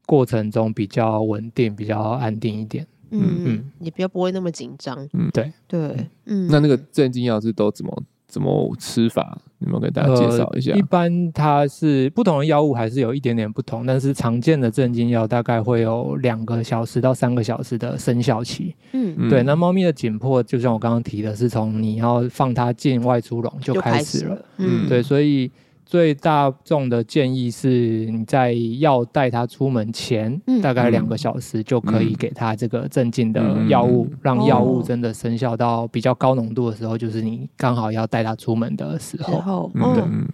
[0.04, 2.84] 过程中比较稳定、比较安定一点。
[3.12, 5.08] 嗯嗯，也比较不会那么紧张。
[5.12, 6.48] 嗯，对对，嗯。
[6.50, 9.38] 那那个镇静药是都怎么怎么吃法？
[9.58, 10.72] 你们给大家介绍一下。
[10.72, 18.74] 呃，一般它是不同的药物还是有一点点不同，但是常见的镇静药大概会有两个小时到三个小时的生效期。
[18.92, 19.42] 嗯，对。
[19.42, 24.44] 那猫咪的紧迫，就像我刚刚提的，是从你要放它进外出笼就开始了。
[24.58, 25.50] 嗯，对，所以。
[25.88, 39.72] 最大众的建议是，你在要带他出门前，嗯、大概两个小时就可以给他这个镇静的药物，嗯、让药物真的生效到比较高浓度的时候，就是你刚好要带他出门的时候。
[39.76, 40.28] 嗯，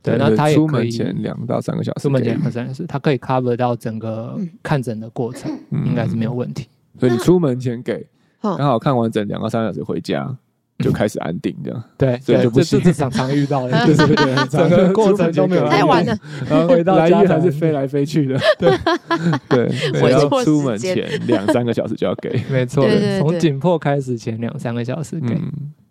[0.00, 6.68] 对，那他也可以出门前两到三个小时，出门前两到三个小时，他可以 cover 到整个看诊的过程，嗯、应该是没有问题。
[7.00, 8.06] 所以你出门前给，
[8.40, 10.36] 刚好看完整两到三个小时回家。
[10.78, 12.80] 就开始安定这样，对，所以就不行。
[12.80, 16.16] 这是常常遇到的， 对对对，整个过程都没有太晚了，
[16.50, 18.70] 然后回到家还是飞来飞去的，对
[19.48, 19.70] 对。
[20.02, 22.84] 我要出门前两三个小时就要给，没错，
[23.20, 25.40] 从紧迫开始前两三个小时给。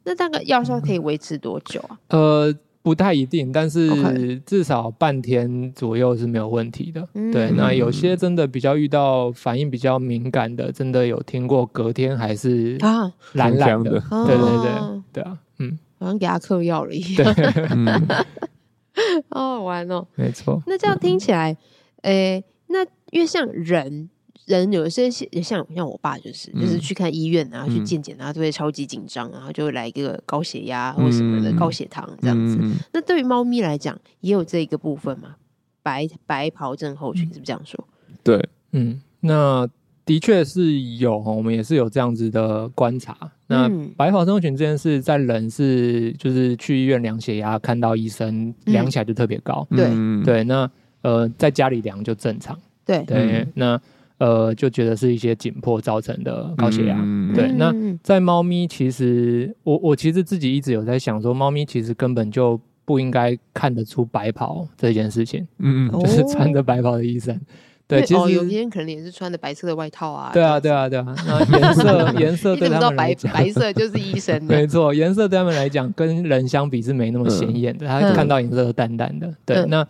[0.03, 1.97] 那大概药效可以维持多久啊？
[2.09, 2.53] 呃。
[2.83, 7.01] 不太一定，但是至少半天左右是没有问题的。
[7.13, 7.31] Okay.
[7.31, 13.91] 对，那有些真的比较遇到反应比较敏感的，真的有听过隔天还是啊懒懒的。
[13.91, 17.33] 对对对，对啊，嗯，好像给他嗑药了一样。
[19.31, 20.05] 好好玩哦。
[20.15, 20.61] 没错。
[20.67, 21.55] 那这样听起来，
[22.01, 24.09] 诶、欸，那因为像人。
[24.45, 32.57] 人有一些像像我爸就是，嗯、就是去看医院啊，去健检啊，都会超级紧张，然后就会来一个高血压或什么的、嗯、高血糖这样子。
[32.59, 35.35] 嗯、那对于猫咪来讲，也有这一个部分嘛？
[35.81, 37.87] 白白袍症候群是不是这样说？
[38.21, 39.65] 对，嗯，那
[40.05, 43.17] 的确是有，我们也是有这样子的观察。
[43.47, 49.65] 那白袍症候群这件事，在人是就是去医院量血压，看到医生量起来就特别高。
[49.71, 50.69] 对、嗯、对，那
[51.01, 52.59] 呃，在家里量就正常。
[52.85, 53.81] 对对，嗯、那。
[54.19, 56.95] 呃，就觉得是一些紧迫造成的高血压。
[57.01, 65.45] 嗯、对，那在猫咪，其实我我其实自己一直有在想说，猫咪其实根本就不应该看得出白袍这件事情。
[65.59, 67.37] 嗯嗯，就是穿着白袍的医生。
[67.85, 70.31] 对，其实有些人可能也是穿着白色的外套啊。
[70.33, 71.15] 对啊，对啊，对啊。
[71.27, 74.41] 那颜色 颜色对他们来讲，白色就是医生。
[74.45, 77.85] 没错，颜色对他们来讲，跟人相比是没那么显眼的。
[77.85, 79.33] 他看到颜色都淡淡的。
[79.45, 79.85] 对，那。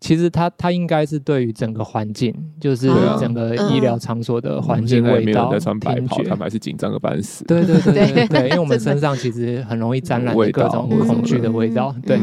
[0.00, 5.22] 其实它它应该是对于整个环境，就是整个医疗场所的环境味道。
[5.24, 7.44] 没有在穿白袍，他们还是紧张个半死。
[7.44, 11.94] 对对对对 对，因为我们身上其实很容易沾染各种恐惧的味道。
[12.06, 12.18] 对，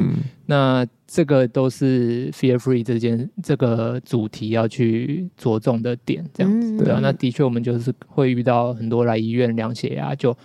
[0.48, 6.84] 那这个都是 fear free 这件这个主题要去着重的点，这样子。
[6.84, 10.36] 对啊，那的确我们就是会遇到很多来医院量血压就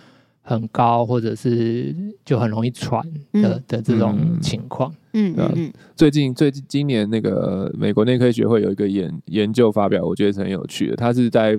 [0.45, 3.01] 很高，或者是就很容易喘
[3.31, 4.93] 的的这种情况。
[5.13, 10.95] 嗯嗯嗯，最近最近今年那个美国内科学会有一个研研究发表，我觉得是很有趣的。
[10.97, 11.57] 它是在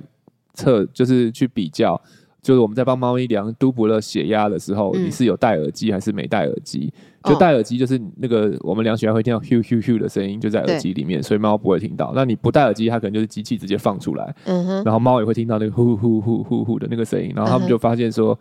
[0.53, 2.01] 测，就是去比较，
[2.42, 6.92] 就是我们在帮猫咪量都普勒血压的时候，嗯、你是有戴耳机还是没戴耳机？
[7.25, 12.12] 就戴耳机就是那个我们量血压会听到 hu hu hu 的声音，就在耳机里面，所以猫不会听到。
[12.14, 17.33] 那你不戴耳机，它可能就是机器直接放出来，嗯，然后猫也会听到那个呼呼呼呼呼的那个声音。
[17.35, 18.38] 然后他们就发现说，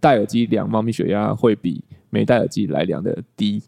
[0.00, 3.62] 戴耳机量猫咪血压会比没戴耳机来量的低。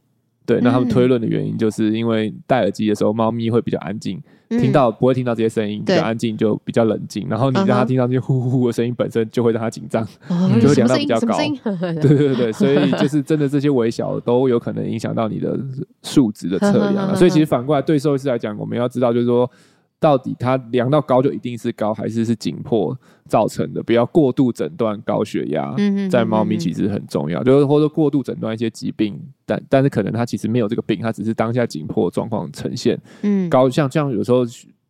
[0.47, 7.29] 对，那他们推论的原因就是因为戴耳机的时候，猫咪会比较安静，听到不会听到这些声音，比较安静就比较冷静。
[7.29, 10.05] 然后你让它听到这些呼呼呼的声音，本身就会让它紧张，
[10.61, 11.37] 就会量到比较高。
[12.01, 15.57] 对对对， 所以就是真的这些微小都有可能影响到你的
[16.03, 17.15] 数值的测量。
[17.15, 19.49] 所以其实反过来对兽医师来讲，我们要知道就是说。
[20.01, 23.83] 到底它量到高就一定是高，还是是紧迫造成的？
[23.83, 25.77] 不要过度诊断高血压，
[26.11, 32.99] 在猫咪其实很重要，就是或者过度诊断一些疾病，但但是可能它其实没有这个病，它只是当下紧迫状况呈现。
[33.21, 34.39] 嗯，高像像有时候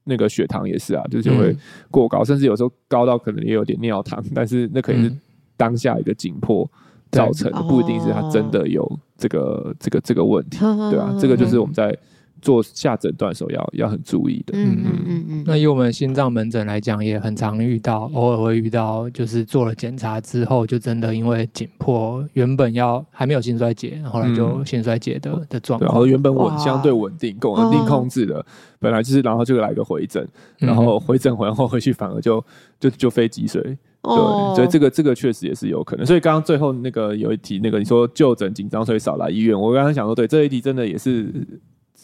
[0.04, 1.56] 那个血糖也是啊，就是会
[1.90, 5.12] 过高，甚至有时候高到可能也有点尿糖，但是那可能是
[5.56, 6.70] 当下一个紧迫
[7.10, 11.12] 造成的，不一定是它真的有这个这个这个问题，对吧？
[11.18, 11.98] 这个就是我们在。
[12.40, 14.52] 做下诊断的时候要要很注意的。
[14.56, 15.44] 嗯嗯嗯嗯。
[15.46, 25.88] 那以我们心脏门诊来讲，也很常遇到，偶尔会遇到，就是做了检查之后，就真的因为紧迫，原本要还没有心衰竭，后来就心衰竭的的状况。
[25.90, 28.44] 然后原本稳相对稳定，够稳定控制的，
[28.78, 30.26] 本来就是，然后就来个回诊，
[30.58, 32.44] 然后回诊回后回去反而就
[32.78, 33.60] 就就非积水。
[34.02, 34.14] 对，
[34.56, 36.06] 所以这个这个确实也是有可能。
[36.06, 39.58] 所以刚刚最后那个有一题，那个你说就诊紧张，所以少来医院。
[39.58, 41.30] 我刚刚想说，对这一题真的也是。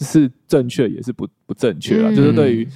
[0.01, 2.69] 是正确也是不不正确啊，嗯、就是对于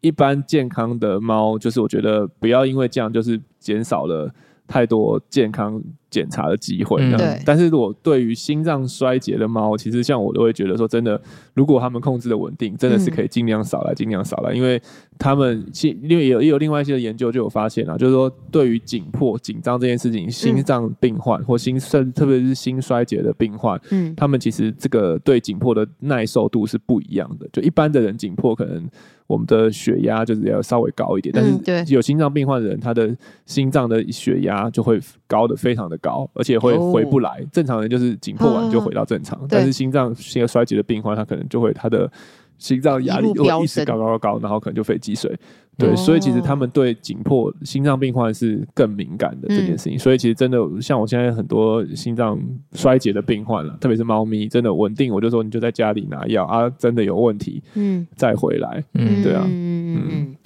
[0.00, 4.32] 一般健康的猫，就是我觉得不要因为这样就是减少了
[4.66, 7.42] 太多健康检查的机会，嗯，对。
[7.44, 11.20] 但是，我对于心脏衰竭的猫，其实像我都会觉得说，真的，
[11.54, 14.80] 如果他们控制的稳定，真的是可以尽量少来，尽量少来，因为
[15.18, 27.48] 他们其因为有也有另外一些研究就有发现啊，就是说对于紧迫、紧张这件事情，心脏病患或心肾，特别是心衰竭的病患，嗯，他们其实这个对紧迫的耐受度是不一样的。
[27.52, 28.88] 就一般的人紧迫可能。
[29.28, 37.44] 我们的血压就是要稍微高一点，但是有心脏病患的人，他的心脏的血压就会高的非常的高，而且会回不来。
[37.52, 42.10] 正常人就是紧迫完就回到正常，但是心脏心衰竭的病患，他可能就会他的。
[42.58, 45.32] 心脏压力会一直高高高高，然后可能就肺积水。
[45.76, 49.96] 对，所以其实他们对紧迫心脏病患是更敏感的这件事情。
[49.96, 52.36] 所以其实真的像我现在很多心脏
[52.72, 60.08] 衰竭的病患了，特别是猫咪，真的稳定，我就说你就在家里拿药啊，真的有问题，嗯，再回来，嗯，对啊，嗯。
[60.10, 60.36] 嗯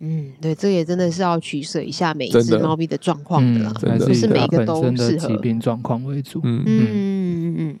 [0.00, 6.40] 嗯，对，这也真的是要取舍一下每一只猫咪的状况的啦，不是每个都适合疾病状况为主。
[6.44, 7.78] 嗯嗯嗯嗯，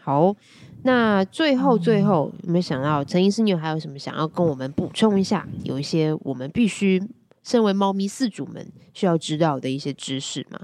[0.00, 0.34] 好。
[0.82, 5.46] 那最后最后有没有想到陈医师，你有还有什么想要跟我们补充一下？
[5.62, 7.02] 有一些我们必须
[7.42, 10.58] 身为猫咪饲主们需要知道的一些知识吗？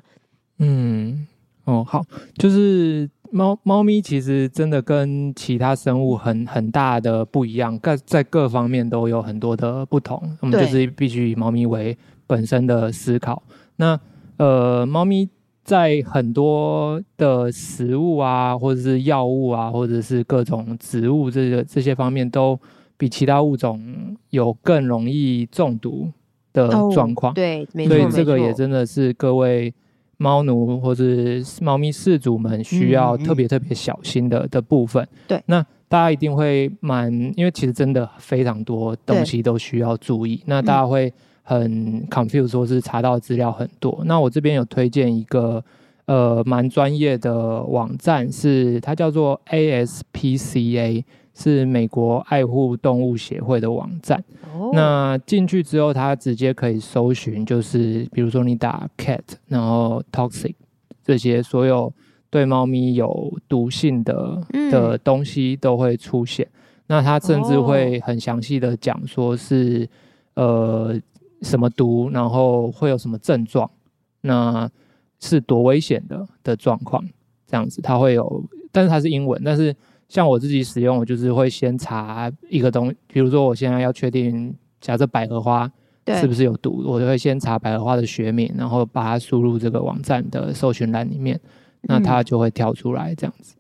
[0.59, 1.27] 嗯，
[1.64, 2.03] 哦，好，
[2.38, 10.21] 就是猫猫咪其实真的跟其他生物很很大的不一样，各在各方面都有很多的不同。
[10.41, 13.43] 我们就是必须以猫咪为本身的思考。
[13.77, 13.99] 那
[14.39, 15.29] 呃，猫咪。
[15.67, 22.57] 在很多的食物啊，或者是药物啊，或者是各种植物这些这些方面，都
[22.97, 26.09] 比其他物种有更容易中毒
[26.53, 27.33] 的状况。
[27.33, 27.35] 哦。
[27.35, 29.75] 对，所以这个也真的是各位
[30.17, 35.07] 猫奴或者是猫咪饲主们需要特别特别小心的的部分。
[35.27, 40.43] 对，那大家一定会蛮，因为其实真的非常多东西都需要注意。
[40.47, 41.13] 那大家会。
[41.49, 44.03] 很 confused，说是查到资料很多。
[44.05, 45.65] 那我这边有推荐一个
[46.07, 51.05] 呃蛮专业的网站，是它叫做 ASPCA，
[51.37, 54.25] 是美国爱护动物协会的网站。
[54.53, 54.75] Oh.
[54.75, 60.55] 那进去之后，它直接可以搜寻，就是比如说你打 cat，然后 toxic
[61.05, 61.92] 这些所有
[62.31, 66.44] 对猫咪有毒性的的东西都会出现。
[66.46, 69.88] 嗯、那它甚至会很详细的讲说是
[70.35, 70.99] 呃。
[71.42, 73.70] 什么毒，然后会有什么症状，
[74.22, 74.68] 那
[75.20, 77.07] 是多危险的的状况，
[77.46, 79.77] 这样子它会有，但是它是英文，但是
[80.09, 85.71] 像我自己使用，我就是会先查一个东西，比如说我现在要确定，假设百合花
[86.21, 91.40] 是不是有毒，我就会先查百合花的学名，然后把它输入这个网站的搜寻栏里面，
[91.83, 93.55] 那它就会跳出来这样子。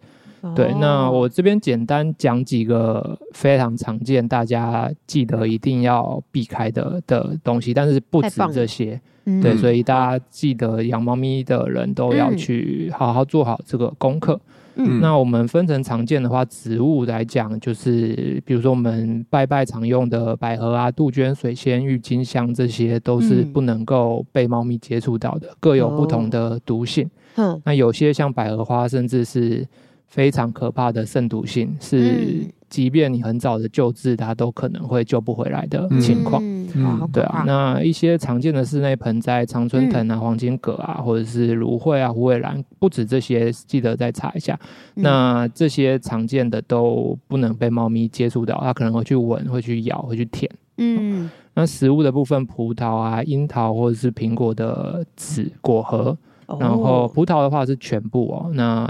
[0.54, 9.00] 对，那我这边简单讲几个非常常见，大家记得一定要避开的的东西，但是不止这些。
[9.42, 14.34] 对，所以大家记得养猫咪的人都要去好好做好这个功课。
[14.34, 27.08] 嗯，那我们分成常见的话，植物来讲，就是比如说我们拜拜常用的百合啊、杜鹃、水仙、郁金香，这些都是不能够被猫咪接触到的，各有不同的毒性。
[27.36, 29.66] 嗯，那有些像百合花，甚至是
[30.06, 36.42] 非常可怕的肾毒性，是即便你很早的救治，它都可能会救不回来的情况。
[37.12, 44.58] 对啊，那一些常见的室内盆栽，常春藤啊、黄金葛啊，或者是芦荟啊、虎尾兰，不止这些，记得再查一下。
[44.96, 50.50] 嗯、那这些常见的都不能被猫咪接触到，它可能会去闻、会去咬、会去舔。
[50.78, 56.16] 嗯，那食物的部分，葡萄啊、樱桃或者是苹果的籽果核，
[56.46, 58.50] 哦、然后葡萄的话是全部哦。
[58.52, 58.86] 那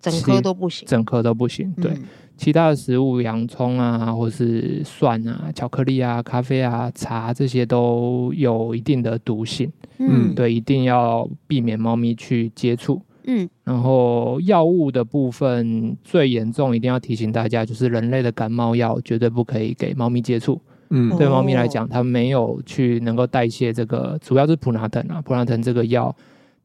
[0.00, 1.72] 整颗都不行，整颗都不行。
[1.80, 2.04] 对，嗯、
[2.36, 9.70] 其他的食物，洋葱啊，或是蒜啊、巧克力啊、咖啡啊、茶这些都有一定的毒性。
[9.98, 13.02] 嗯，对，一定要避免猫咪去接触。
[13.24, 20.60] 嗯，然后药物的部分最严重，一定要提醒大家，就是人类的感冒药绝对不可以给猫咪接触。
[20.90, 26.14] 嗯，对猫咪来讲，它没有去能够代谢这个，主要是普拿疼啊，普拿疼这个药。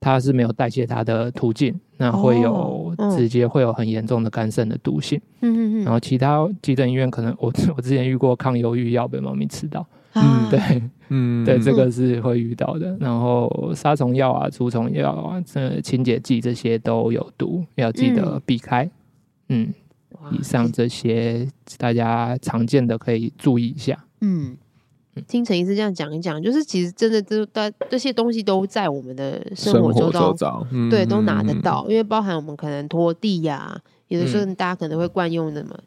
[0.03, 5.17] 它是没有代谢它的途径，那会有直接会有很严重的肝肾的毒性。
[5.39, 5.83] 嗯嗯嗯。
[5.85, 10.59] 然后其他急诊医院可能 我我之前遇过抗忧郁药被猫咪吃到，嗯对，
[11.07, 12.97] 嗯对，这个是会遇到的。
[12.99, 18.89] 然后杀虫药啊、除虫药啊、这清洁剂这些都有毒，要记得避开。
[19.47, 19.73] 嗯，
[20.31, 21.47] 以上这些
[21.77, 24.03] 大家常见的可以注意一下。
[24.19, 24.57] 嗯。
[25.27, 31.85] 听陈医师这样讲一讲，就是其实真的都这这些东西都在我们的生活周遭，嗯、对，都拿得到。
[31.87, 35.77] 嗯、因为包含我们可能拖地呀、啊，有的时候大家可能会惯用什么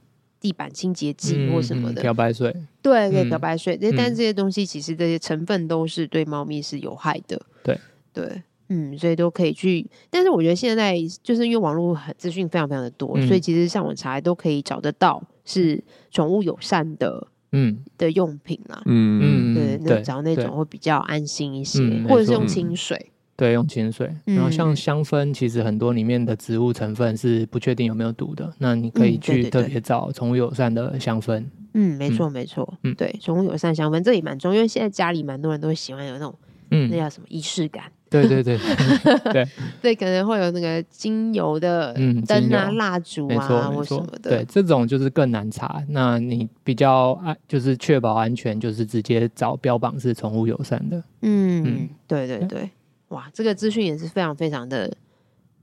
[0.40, 3.76] 地板清洁剂或什么的漂白水，对，可以漂白水。
[3.96, 7.40] 但这些东西其实这些成分都是对猫咪是有害的。
[7.64, 7.76] 对
[8.12, 9.84] 对，嗯，所以都可以去。
[10.08, 17.26] 但是我觉得现在就是因为网络很资讯非常非常的多，所以其实上网查都可以找得到是宠物友善的。
[17.52, 24.12] 嗯，的用品啦，嗯嗯，对，那找那种会比较安心一些，或者是用清水，对，用清水。
[24.24, 31.44] 然后像香氛，其实很多里面的植物成分是不确定有没有毒的，那你可以去特别找宠物友善的香氛。
[31.74, 36.34] 嗯，没错没错，嗯，对，宠物友善香氛这也蛮重要，因为现在家里蛮多人都会喜欢有那种，
[36.70, 37.84] 嗯，那叫什么仪式感。
[38.08, 38.56] 对对对
[39.32, 39.48] 对
[39.82, 41.92] 对，可能会有那个精油的
[42.26, 44.30] 灯啊、蜡烛啊或什么的。
[44.30, 45.82] 对，这种就是更难查。
[45.88, 51.02] 那你比较安，就是确保安全，就是直接找标榜是宠物友善的。
[51.22, 52.70] 嗯，对对对，
[53.08, 54.96] 哇，这个资讯也是非常非常的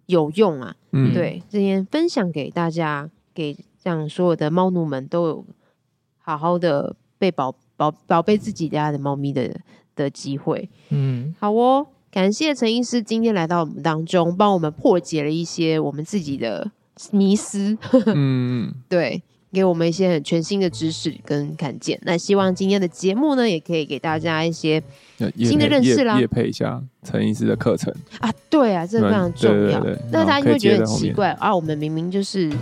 [0.07, 0.75] 有用啊。
[0.91, 5.45] 嗯，对，今天分享给大家，给让所有的猫奴们都有
[6.17, 9.49] 好好的被宝宝宝贝自己家的猫咪的
[9.95, 10.69] 的机会。
[10.89, 11.87] 嗯，好哦。
[12.13, 16.69] 感谢陈医师今天来到我们当中，帮我们破解了一些我们自己的
[17.09, 17.75] 迷思。
[18.05, 21.99] 嗯，对，给我们一些很全新的知识跟看见。
[22.03, 24.79] 那希望今天的节目呢，也可以给大家一些
[25.39, 26.19] 新的认识啦。
[26.19, 29.83] 业配一下陈医师的课程啊，对啊，这个非常重要。
[30.11, 32.53] 那大家就会觉得很奇怪啊，我们明明就是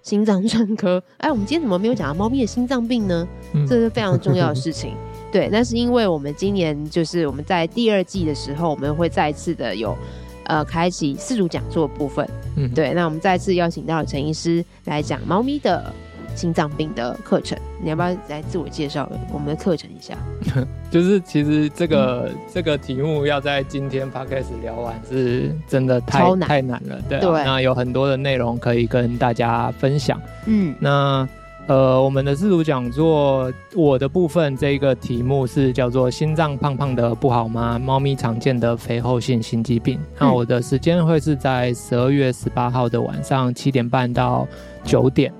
[0.00, 3.28] 心脏专科，哎，我们今天怎么没有讲到猫咪的心脏病呢？
[3.52, 4.94] 嗯、这是非常重要的事情。
[5.34, 9.98] 对，那是因为我们今年就是我们在第二季的时候，我们会再次的有
[10.44, 12.24] 呃开启四组讲座部分。
[12.54, 15.92] 嗯，对，那我们再次邀请到了陈医师来讲猫咪的
[16.36, 17.58] 心脏病的课程。
[17.82, 20.16] 你要不要来自我介绍我们的课程一下？
[20.88, 27.02] 就是其实这个、嗯、这个题目要在今天 podcast 聊完是真的太难太难了。
[27.08, 30.16] 对，啊、对，那有很多的内容可以跟大家分享。
[30.46, 31.28] 嗯，那。
[31.66, 37.78] 呃，我们的自主讲座，我的部分这个题目是叫做“心脏胖胖的不好吗？
[37.78, 39.98] 猫咪常见的肥厚性心肌病”。
[40.20, 44.46] 那我的时间会是在十二月十八号的晚上七点半到
[44.84, 45.32] 九点，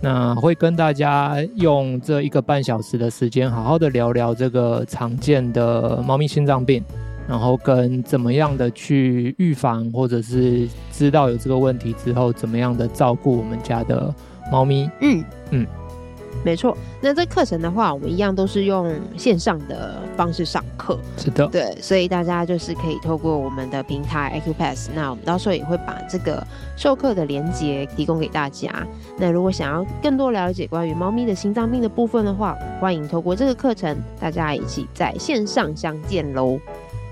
[0.00, 6.80] 那会跟大家用这一个半小时的时间，好好的聊聊这个常见的猫咪心脏病，
[7.26, 14.14] 然后跟怎么样的去预防，或者是知道有这个问题之后，怎么样的照顾我们家的
[14.50, 14.90] 猫咪。
[15.00, 15.24] 嗯。
[15.50, 15.66] 嗯，
[16.44, 16.76] 没错。
[17.00, 20.98] 那这课程的话，我们一样都是用线上的方式上课。
[21.18, 28.70] 是的，对，所以大家就是可以透过我们的平台 Acupass，那我们到时候也会把这个授课的连接提供给大家。
[29.18, 36.58] 那如果想要更多了解关于猫咪的心脏病的部分的话，欢迎透过这个课程，大家一起在线上相见喽。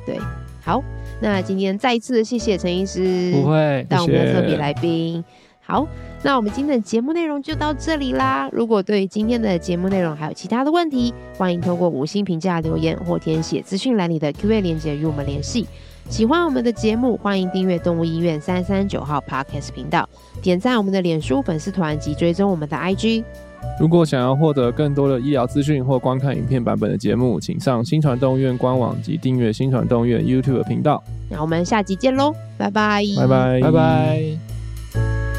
[0.06, 0.18] 对，
[0.62, 0.82] 好，
[1.20, 5.22] 那今天再一次的谢谢陈医师，不会，当我们的特别来宾。
[5.60, 5.86] 好，
[6.22, 8.48] 那我们今天的节目内容就到这里啦。
[8.52, 15.66] 如果对于今天的节目内容还有其他的问题，欢迎通过五星评价留言或填写资讯栏里的 Q&A 链接与我们联系。
[16.10, 20.08] 喜欢我们的节目，欢迎订阅动物医院三三九号 Podcast 频道，
[20.42, 23.24] 点赞我们的脸书粉丝团及追踪我们的 IG。
[23.78, 31.02] 如果想要获得更多的医疗资讯或观看影片版本的节目，请上新传动物医院官网及订阅新传动物医院 YouTube 频道。
[31.30, 35.29] 那我们下集见喽，拜拜，拜拜，拜拜。